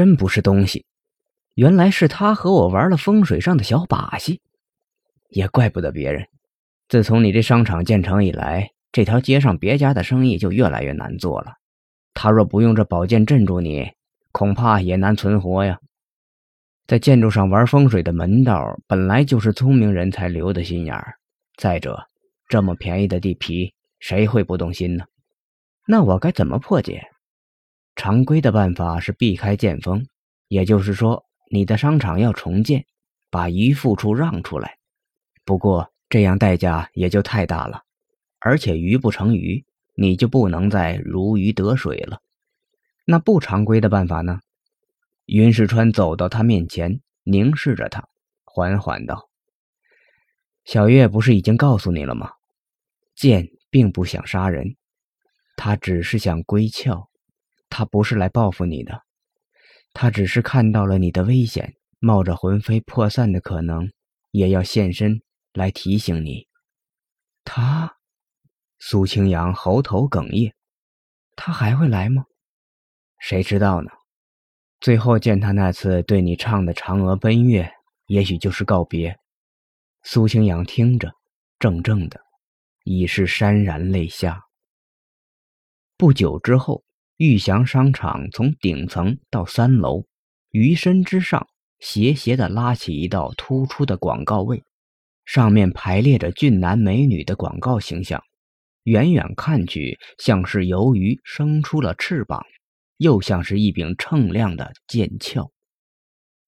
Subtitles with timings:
[0.00, 0.86] 真不是东西，
[1.56, 4.40] 原来是他和我玩了风水上的小把戏，
[5.28, 6.26] 也怪不得别人。
[6.88, 11.52] 自从你这商场建成以来，这条街上别家的生意就越来越难做了。
[12.14, 13.90] 他若不用这宝剑镇住你，
[14.32, 15.78] 恐怕也难存活呀。
[16.86, 21.16] 在建筑上玩风水的门道，本来就是聪明人才留的心眼儿。
[21.58, 22.06] 再者，
[22.48, 25.04] 这么便宜的地皮，谁会不动心呢？
[25.86, 27.06] 那我该怎么破解？
[27.96, 30.06] 常规的办法是避开剑锋，
[30.48, 32.86] 也就是说，你的商场要重建，
[33.30, 34.78] 把余富处让出来。
[35.44, 37.82] 不过这样代价也就太大了，
[38.38, 39.64] 而且鱼不成鱼，
[39.94, 42.22] 你就不能再如鱼得水了。
[43.04, 44.40] 那不常规的办法呢？
[45.26, 48.08] 云世川走到他面前，凝视着他，
[48.44, 49.28] 缓缓道
[50.64, 52.32] ：“小月不是已经告诉你了吗？
[53.14, 54.76] 剑并不想杀人，
[55.56, 57.09] 他只是想归鞘。
[57.70, 59.04] 他不是来报复你的，
[59.94, 63.90] 他只是看到了你的危险，冒着魂飞魄散的可能，
[64.32, 65.22] 也要现身
[65.54, 66.46] 来提醒你。
[67.44, 67.96] 他，
[68.78, 70.52] 苏清扬喉头哽咽，
[71.36, 72.26] 他还会来吗？
[73.18, 73.90] 谁知道呢？”
[74.80, 77.62] 最后见他那次对你唱的《嫦娥奔月》，
[78.06, 79.18] 也许就是告别。
[80.02, 81.12] 苏清扬听着，
[81.58, 82.18] 怔怔的，
[82.84, 84.42] 已是潸然泪下。
[85.98, 86.82] 不久之后，
[87.20, 90.06] 玉祥商场从顶层到三楼，
[90.52, 91.46] 鱼身之上
[91.78, 94.64] 斜斜的拉起一道突出的广告位，
[95.26, 98.22] 上面排列着俊男美女的广告形象，
[98.84, 102.42] 远远看去像是由鱼生出了翅膀。
[102.96, 105.52] 又像是一柄锃亮的剑鞘。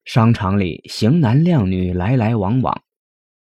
[0.06, 2.82] 商场里型男靓女来来往往，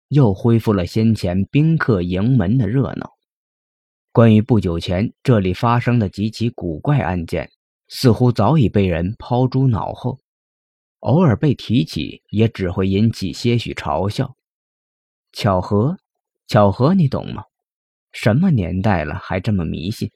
[0.08, 3.12] 又恢复了先前宾客迎门的热闹。
[4.12, 7.48] 关于不久前这里发生的几起古怪案件，
[7.86, 10.18] 似乎早已被人抛诸脑后，
[10.98, 14.34] 偶尔被提起，也只会引起些许嘲笑。
[15.32, 15.96] 巧合？
[16.48, 16.92] 巧合？
[16.94, 17.44] 你懂吗？
[18.10, 20.10] 什么年代了，还这么迷信？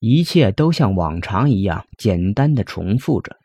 [0.00, 3.36] 一切都像往常一样简单的重复着，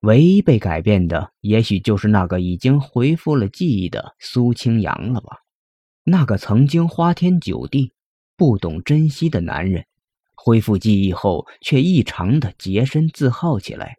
[0.00, 5.40] 唯一被改变的，也许就是那个已经恢复了记忆的苏清扬了吧？
[6.04, 7.92] 那个曾经花天酒地、
[8.36, 9.86] 不懂珍惜的男人，
[10.34, 13.96] 恢复记忆后却异常的洁身自好起来。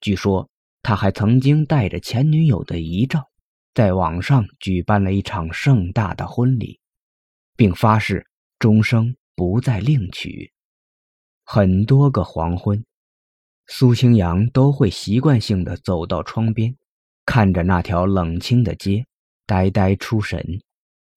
[0.00, 0.48] 据说
[0.82, 3.28] 他还曾经带着前女友的遗照，
[3.74, 6.78] 在网上举办了一场盛大的婚礼，
[7.56, 8.26] 并发誓
[8.58, 10.52] 终生不再另娶。
[11.44, 12.84] 很多个黄昏，
[13.66, 16.76] 苏清扬都会习惯性的走到窗边，
[17.24, 19.06] 看着那条冷清的街，
[19.46, 20.60] 呆呆出神。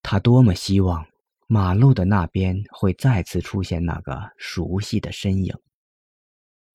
[0.01, 1.05] 他多么希望
[1.47, 5.55] 马路的那边会再次出现那个熟悉的身影。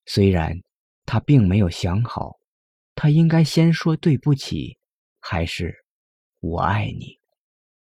[0.05, 0.61] 虽然
[1.05, 2.37] 他并没有想好，
[2.95, 4.77] 他应该先说对不起，
[5.19, 5.85] 还是
[6.39, 7.20] 我爱你。